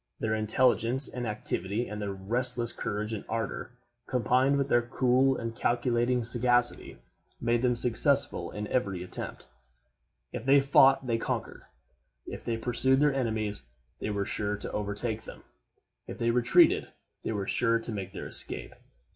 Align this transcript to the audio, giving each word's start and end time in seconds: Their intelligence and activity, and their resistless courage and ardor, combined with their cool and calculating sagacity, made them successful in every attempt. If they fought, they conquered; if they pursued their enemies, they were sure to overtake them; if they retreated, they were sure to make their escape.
Their 0.19 0.33
intelligence 0.33 1.07
and 1.07 1.27
activity, 1.27 1.87
and 1.87 2.01
their 2.01 2.11
resistless 2.11 2.73
courage 2.73 3.13
and 3.13 3.23
ardor, 3.29 3.69
combined 4.07 4.57
with 4.57 4.67
their 4.67 4.81
cool 4.81 5.37
and 5.37 5.55
calculating 5.55 6.23
sagacity, 6.23 6.97
made 7.39 7.61
them 7.61 7.75
successful 7.75 8.49
in 8.49 8.65
every 8.69 9.03
attempt. 9.03 9.45
If 10.33 10.43
they 10.43 10.59
fought, 10.59 11.05
they 11.05 11.19
conquered; 11.19 11.65
if 12.25 12.43
they 12.43 12.57
pursued 12.57 12.99
their 12.99 13.13
enemies, 13.13 13.61
they 13.99 14.09
were 14.09 14.25
sure 14.25 14.57
to 14.57 14.71
overtake 14.71 15.25
them; 15.25 15.43
if 16.07 16.17
they 16.17 16.31
retreated, 16.31 16.87
they 17.23 17.31
were 17.31 17.45
sure 17.45 17.77
to 17.77 17.91
make 17.91 18.11
their 18.11 18.25
escape. 18.25 18.73